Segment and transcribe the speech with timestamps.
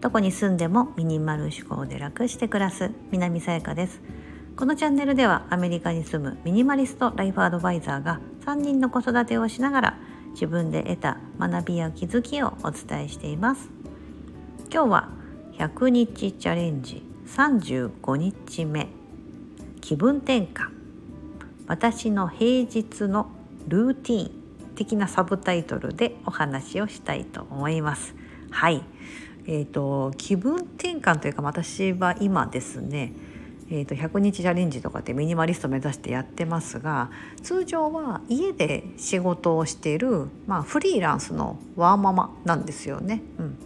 [0.00, 4.00] どこに住んでもミニマル思考で楽して暮らす南さやかです。
[4.56, 9.98] このチャンネルではアメリカに住むミニマリストライフアドバイザーが3人の子育てをしながら
[10.32, 13.70] 自分で得た学びや気づきをお伝えしています。
[14.72, 15.08] 今日は
[15.58, 18.88] 100日チャレンジ35日目。
[19.80, 20.70] 気分転換。
[21.66, 23.30] 私の平日の
[23.68, 24.39] ルーティン。
[24.80, 28.14] 的なサブタイトルでお話をしたいと思います。
[28.50, 28.82] はい。
[29.46, 33.12] えーと、気分転換というか私は今ですね、
[33.70, 37.10] えーと、100日チャレンジとかってミニマリスト目指してやってますが
[37.42, 43.20] 通常は家で仕事をしている、まあ、フリーランスのワーママなんですよね。
[43.38, 43.58] うん。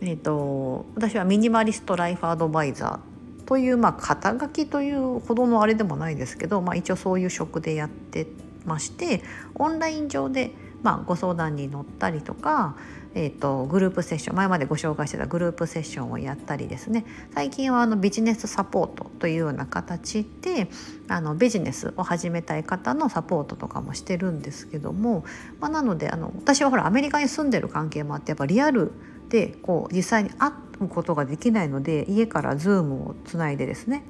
[0.00, 8.26] えーと、私はミニマリストライフアドバイザーという、まあ、肩書きというほどのあれでもないですけど、まあ、一応そういう職でやって
[8.68, 9.22] まして
[9.54, 12.76] オンライン上で、まあ、ご相談に乗ったりとか
[13.14, 17.04] えーと、グループセッション前までご紹介してたグループセッションをやったりですね。
[17.34, 20.68] 最近はあのビジネスサポートというような形で
[21.08, 25.24] あのビジネスを始めたい方のサポートとかもしてるんですけども、
[25.58, 28.92] まあ、なのであの私はほらアメリカに住んでる関係もあってやっぱリアル
[29.30, 34.04] でこう実際に会うことができないので家から Zoom をつないでですね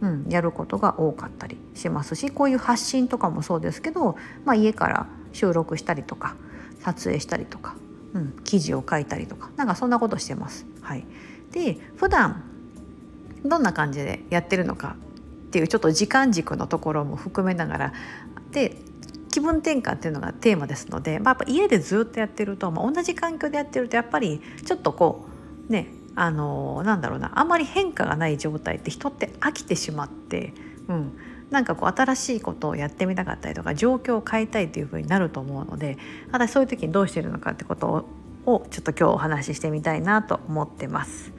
[0.00, 6.36] うん、やることが多かったりしますしこういう発信とかもそうですけど、まあ、家から収録したりとか
[6.80, 7.74] 撮影したりとか
[8.14, 10.64] うん、記事を書いたりとかなんかそんなことしてます。
[10.80, 11.04] はい、
[11.52, 12.44] で普段
[13.44, 14.96] どんな感じでやってるのか
[15.48, 17.92] っていうちょっと時間軸のところも含めながら
[18.52, 18.76] で
[19.30, 25.26] 気分転換っていうのがテーマですので、まあ、やっぱ家でずっとやってると、まあ、同じ環境でやってるとやっぱりちょっとこ
[25.68, 30.52] うねあのなんだろうなあんまり変化がない状態って人って飽きてしまって、
[30.88, 31.18] うん、
[31.50, 35.98] なんかこう新しいことをやってみたかったりとか状況を変えたいというふうになると思うので
[36.30, 38.06] 私そういう時にどうしてるのかってこと
[38.46, 41.32] をちょっと今日お話ししてみたいなと思ってます。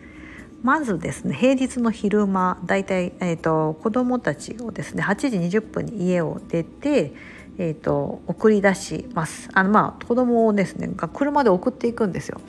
[0.63, 7.13] まずですね平日の昼間だいたい、えーと、子どもたちをですね8時20分に家を出て
[7.57, 9.49] えーと、送り出します。
[9.53, 12.41] あのまあ子供をですねが車で送っていくんですよ。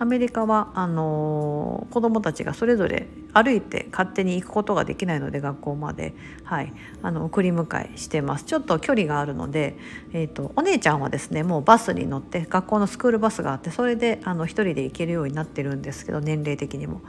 [0.00, 6.14] アメリカはあのー、子供たちがそれぞれ歩いて勝手に行くことができないので学校まで、
[6.44, 8.44] はい、あの送り迎えしてます。
[8.44, 9.76] ちょっと距離があるので、
[10.12, 17.00] えーと、お姉ちゃんはですねもうバスに乗って学校のスクールバスがあってそれであの一人で行けるようになってるんですけど年齢的にも。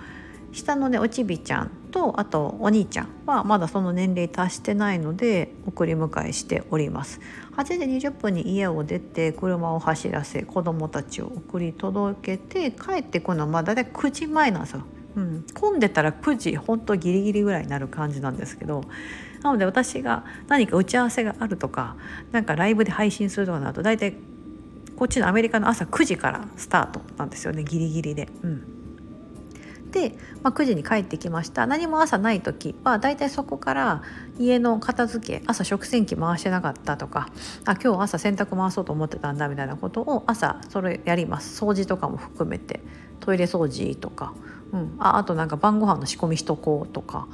[0.51, 7.19] 下のねおちびちゃんとあとお兄ちゃんはまだその年齢達してないので送り迎えしております。
[7.57, 14.83] 8時20分に家を出て車を走らせ子供たちを送り届けて帰ってくるのはまあ大体9時前なんですよ、
[15.17, 18.83] うん、混んでたら9時本当ギリギリぐらいになる感じなんですけど。
[19.41, 21.95] なので私が何か打ち合わせがあるとか
[22.33, 24.15] なんかライブで配信するとかなると大体
[24.97, 28.27] こっちのアメリカの朝9時からスタートなんですよねギリギリで。
[28.43, 28.78] うん。
[29.91, 31.67] で、まあ、9時に帰ってきました。
[31.67, 34.03] 何も朝ない時はだいたいそこから
[34.37, 37.29] 家の片付け朝食洗機回してなかったとか
[37.65, 41.63] あ今日朝洗濯回そうと思ってたんだみたいなことを朝それやります。
[41.63, 42.81] 掃除とかも含めて。
[43.19, 44.33] トイレ掃除とか、
[44.71, 47.27] うん、ああとなんか晩ご飯の仕込みしとこうとか。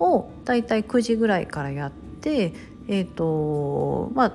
[0.00, 2.52] をだいたい9時ぐらいからやって
[2.88, 4.32] えっ、ー、とまあ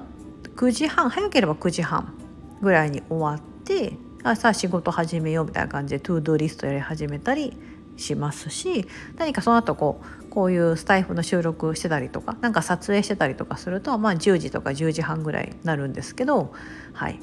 [0.55, 2.13] 9時半早ければ9時半
[2.61, 7.57] ぐらいに終わってあさあ仕事始めようみたいな感じで to-do list やり始めたり
[7.97, 16.53] しますし何かその後こうこういうスタエフの収録してたりとか何か撮影してたりとかすると、まあ、10時とか10時半ぐらいになるんですけど、
[16.93, 17.19] はい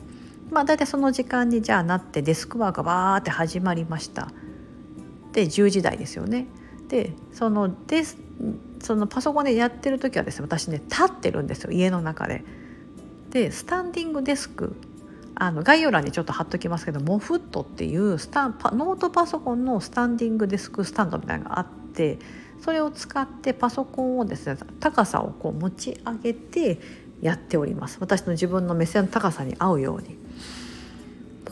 [0.51, 4.31] まあ、大体その時間にじゃあなってデスクワークがバーって始まりました。
[5.33, 6.47] で10時台ですよね。
[6.89, 8.19] でそのデス
[8.81, 12.45] そのパソコンでやってる時はですね私ね立ってるんですよ家の中で。
[13.31, 14.75] でスタンディングデスク
[15.41, 22.19] あの概要欄にちょっと貼っときますけどモフットっていうスタンパノートパソコンのスタンディングデスクスタンドみたいなのがあって
[22.61, 26.79] それを使ってパソコンをですね高さをこう持ち上げて
[27.23, 30.19] やっております私の自分の目線の高さに合うように。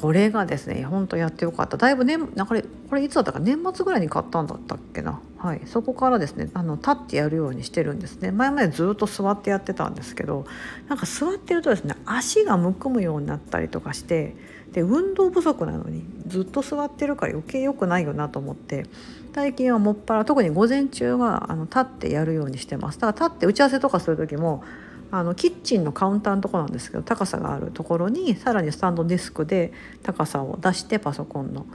[0.00, 1.77] これがですねほんとやってよかった。
[1.77, 5.21] だいぶねこれこれいつだったか年末ぐらいに買ったんだったっけな。
[5.39, 5.61] はい。
[5.67, 8.31] そこからですねあの立ってやるようにしてるんですね。
[8.31, 10.47] 前までずっと座ってやってたんですけど
[10.89, 14.37] なんか座ってるとですね足がむくむようになったりとかして
[14.73, 18.87] で運動不足なのにずっと座ってるから余計良くないよなと思って
[19.35, 22.99] 最近はもっぱら特に午前中はあの立ってやるようにしてます。
[22.99, 24.65] だから立って打ち合わせとかする時も
[25.10, 29.72] あのキッチンのカウンターのとこなんですけど高さがあるところにさらにスタンドディスクで
[30.02, 31.66] 高さを出してパソコンの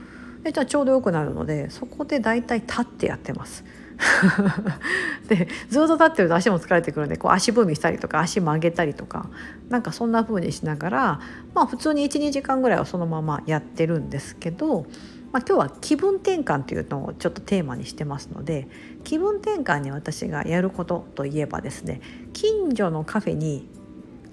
[0.44, 3.64] でじゃあちょうどよくなるのでそこでだいたい立ってやってます。
[5.28, 9.30] でずっと立ってると足も疲れてくるんでこう足踏みしたりとか足曲げたりとか
[9.68, 11.20] なんかそんな風にしながら
[11.54, 14.86] まあ普通に12時間ぐらいはそのままやってるんですけど、
[15.34, 18.68] まあ、今日は気分転換というのをちょっとテーマにしてますので
[19.02, 22.00] 気分転換に私がやることといえばですね
[22.32, 23.68] 近所のカフェに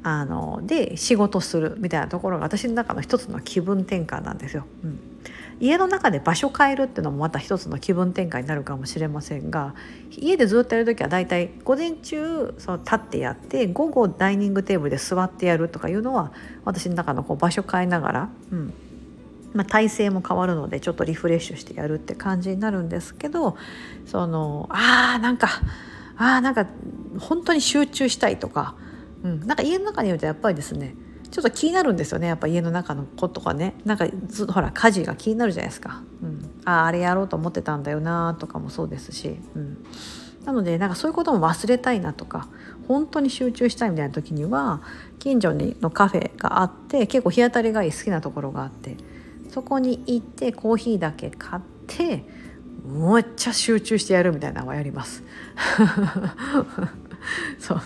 [0.04, 4.68] あので仕事するみたいなところが私の中の一つの気分転換なんですよ。
[4.84, 5.00] うん
[5.60, 9.76] 家の中で場所変えるっていうのもまた一つの気分転換になるかもしれませんが
[10.10, 16.34] 家でずっとやる時はだいたい午前中その立ってやって午後ダイニングテーブルで座ってやるとかいうのは
[16.66, 18.74] 私の中のこう場所変えながら、うん
[19.54, 23.58] まあ、体勢も変わるのでちょっとリフレッシュしてやるって感じになるんですけど
[24.06, 25.50] そのあーなんか
[26.18, 26.68] あーなんか
[27.20, 28.76] 本当に集中したいとか、
[29.24, 30.96] うん、なんか家の中にいるとやっぱりですね
[31.32, 32.28] ちょっと気になるんですよね。
[32.28, 33.74] やっぱ家の中の子とかね。
[33.86, 39.86] なんかずほら家事が気になるじゃないですか、うん、あああれやろうと思ってたんだよなとかもそうですし、うん、
[40.44, 42.50] なのでなんかそういうことも忘れたいなとか
[42.88, 44.82] 本当に集中したいみたいな時には
[45.20, 48.98] 近所にのカフェがあって結構日当たりがいい好きなところがあって
[49.52, 52.24] そこに行ってコーヒーだけ買って
[52.86, 55.24] めっちゃ集中してやるみたいなのはやります。
[57.60, 57.82] そう。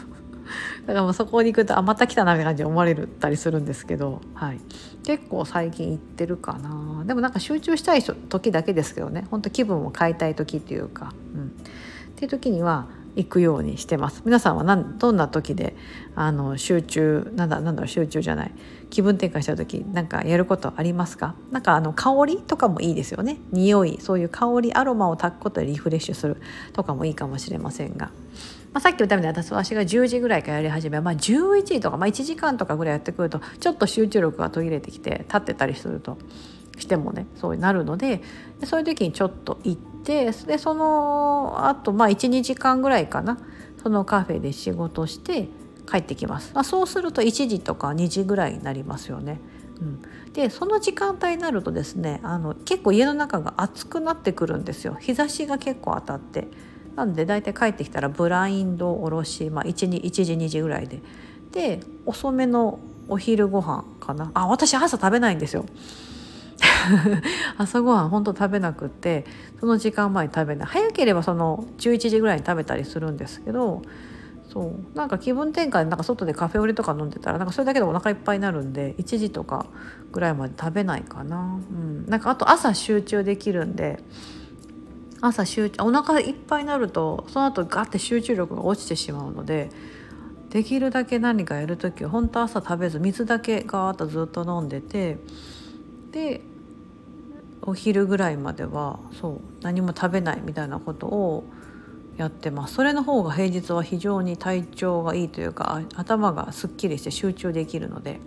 [0.85, 4.59] だからもうそこに行くとあまた来たなみたいな感じで思われたりするんですけど、はい、
[5.03, 7.03] 結構最近行ってるかな。
[7.05, 9.25] でもなんか集中したい時だけですけどね。
[9.31, 11.49] 本当気分を変えたい時っていうか、うん、っ
[12.15, 12.85] ていう時には
[13.15, 14.21] 行くようにしてます。
[14.25, 15.75] 皆さんはどんな時で
[16.15, 18.51] あの集中なんだなんだろう集中じゃない。
[18.89, 21.35] 気分転換した時なんかやることありますか？
[21.51, 23.37] なんかあの香りとかもいいですよね。
[23.51, 26.37] 匂いそういう香りアロマを炊くことでリフレッシュする
[26.73, 28.11] とかもいいかもしれませんが。
[28.73, 36.17] まあ、さっき言ったみたいに私が10時ぐらいからやり始め、まあ、11時とか、まあ、1時間とかぐらいやってくるとちょっと集中力が途切れてきて立ってたりすると
[36.77, 38.21] してもねそうなるので
[38.65, 43.37] そういう時にちょっと行ってでそのあとまあ12時間ぐらいかな。
[43.85, 45.47] そのカフェで仕事して
[45.87, 49.39] 帰ってきます、まあ、そうすると1時とか2時ぐらいになりますよね。
[49.79, 50.01] うん、
[50.33, 54.97] でその時間帯になるとですねあの結構家の中が暑くなってくるんですよ。
[54.99, 56.47] 日差しが結構当たって。
[56.95, 61.01] なんで大体帰ってきたらブラインドおろし、まあ、1, 1時2時ぐらいで。
[61.51, 64.31] で遅めのお昼ご飯かな。
[64.33, 65.65] あ私朝食べないんですよ。
[67.57, 69.25] 朝ごはんほんと食べなくって
[69.59, 70.67] その時間前に食べない。
[70.67, 73.81] 早ければその11時ぐらいに食べたりするんですけど
[74.51, 74.97] そう。
[74.97, 79.65] なんか気分転換でなんか外でカフェオレとか飲んでたらなんかそれだけでお腹いっぱいになるんで1時とか
[80.11, 84.03] ぐらいまで食べないかな、うん、なんかあと朝集中できるんで
[85.21, 89.69] 朝集中お腹いっぱいになるとその後ガッて集中力が落ちてしまうので
[90.49, 95.17] できるだけ何かやる時は本当朝食べず水だけガーッとずっと飲んでて
[96.11, 96.41] で
[97.65, 101.43] お昼ぐらいまではそう何も食べないみたいなことを
[102.17, 102.75] やってます。
[102.75, 108.19] それの方が平日は非常に体調がいいというか頭がすっきりして集中できるので。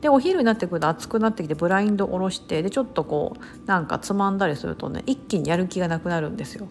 [0.00, 6.68] でお昼になってくると暑くなってきてブラインド下ろしてでちょっとこうなんかつまんだりするとね一気にやる気がなくなるんですよ。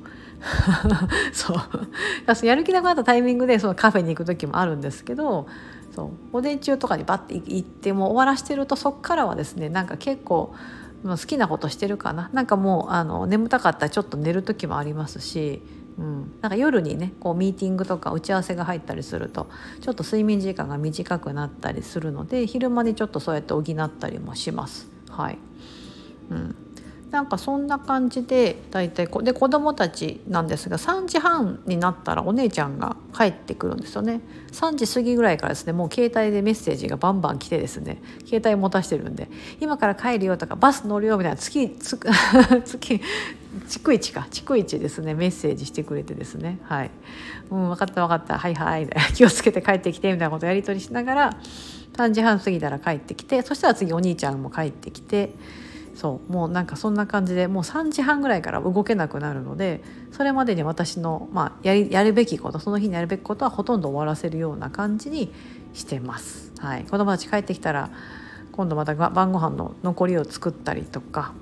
[1.34, 2.46] そう。
[2.46, 5.48] やる気なくなったタイミングでそのカフェに行く時もあるんですけど
[5.96, 10.54] そう午前中とかにバッて行っても終わらしてるとそっからはですねなんか結構
[11.08, 12.30] 好きなことしてるかな？
[12.34, 15.62] なんかもうあの眠たかったらちょっと寝る時もありますし
[15.98, 19.48] うん、なんか夜にねこうミーティングとか打ち合わせが入ったりすると
[19.80, 24.90] ちょっと睡眠時間が短くなったりするので昼間にちょっとそうやって補ったりもします。
[25.10, 25.38] はい。
[26.32, 26.56] うん、
[27.16, 34.20] なんかそんな感じで大体こで子供たちなんですが3時半になったらお姉ちゃんが帰ってくるんですよね。
[34.52, 39.30] 3時過ぎぐらいからですねもう携帯でメッセージがバンバン来てですね携帯持たしてるんで
[39.62, 42.06] 今から帰るよとかバス乗るよみたいな月 月
[42.66, 43.02] 月
[43.70, 46.60] 逐一か逐一ですねメッセージしてくれてですね。
[46.64, 46.92] はい
[47.50, 48.38] 「うん分かった分かった。
[48.38, 51.38] はいはい」 気をつけて帰ってきてみたいなことをやり取りしながら
[51.94, 55.34] 3時半過ぎたら帰ってきてそしたら次お兄ちゃんも帰ってきて
[55.96, 65.32] そうもうなんかそんな感じでもう3時半ぐらいから動けなくなるのでそれまでに私の、まあ、やりやるべきことその日にやるべきことはほとんど終わらせるような感じに
[65.74, 66.54] してます。
[66.60, 67.90] はい、子供たち帰ってきたら
[68.52, 71.34] 今度また晩ご飯の残りを作ったりとか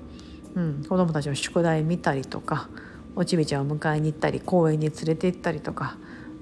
[0.56, 2.68] うん、子どもたちの宿題見たりとか
[3.16, 5.96] おちびちゃんを迎えに行ったり公園に連れて行ったりとか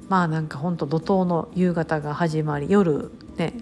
[0.09, 3.55] まあなんかほんと怒涛の夕方が始まり夜ね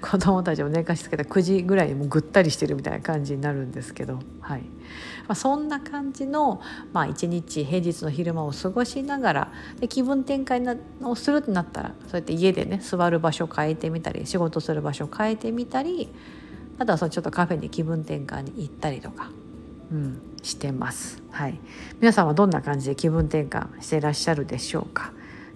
[0.00, 4.66] 子供たちを寝かしつけた9時ぐらいにもぐったりしてるみたいな感じになるんですけど、はいま
[5.28, 6.60] あ、そんな感じの、
[6.92, 16.08] まあ、一日平日の昼間を過ごしながらで気分転換をするってなったらそうやって家でね座る場所を変えてみたり仕事する場所を変えてみたり
[16.78, 19.30] あとはそのちょっとカフェに気分転換に行ったりとか、
[19.92, 21.22] うん、してます。
[21.30, 21.60] はい、
[22.00, 25.12] 皆さんはどんな感じで気分転換していらっしゃるでしょうか？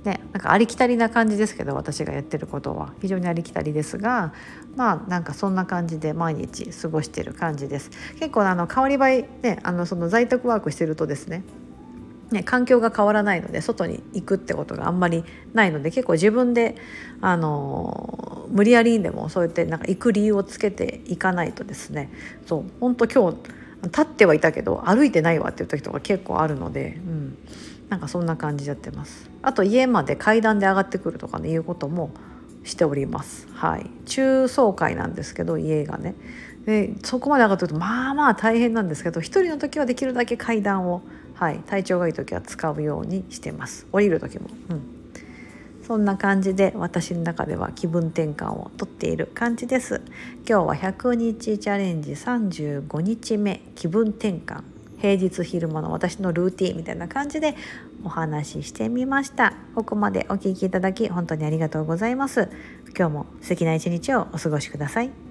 [0.07, 2.95] ね、なんかありきたりな感じですけど私がやってることは。
[3.03, 4.33] 非常にありきたりですが
[4.77, 7.91] まあなんかそんな感じで毎日過ごしてる感じです。
[8.21, 11.43] 結構あの変わり映えねあのその在宅ワークしてるとですね
[12.31, 16.75] ね、環境が変わらないので外に行くってことがあんまりないので結構自分で
[17.21, 22.11] あの無理やりにでもそうやってなんか行く理由をつけていかないとですね
[22.45, 23.39] そう本当今日
[23.85, 27.39] 立ってはいたけど歩いてないわっていう時とか結構あるので、うん、
[27.89, 29.31] なんかそんな感じでやってます。
[29.43, 32.11] あと家まで階段で上がってくるとかねいうことも
[32.65, 33.49] しております。
[33.53, 33.91] はい。
[34.07, 36.15] 中層階なんですけど家がね。
[36.67, 41.01] でそこまで上がってるとまあまあ大変なんですけど一人の時はできるだけ階段を、
[41.35, 43.87] はい、体調がいい時は使うようにしてます。
[43.93, 44.49] 降りる時も。
[44.71, 44.97] うん。
[45.87, 50.03] そんな感じで私の中では気分転換をとっている感じです。
[50.39, 54.76] 今日は100日チャレンジ35日目気分転換。
[54.99, 57.55] 平日昼間の私のルーティンみたいな感じで
[58.05, 59.55] お話ししてみました。
[59.75, 62.49] ここまでお聴きいただき本当にありがとうございます。
[62.97, 65.26] 今日も素敵な一日をお過ごしください。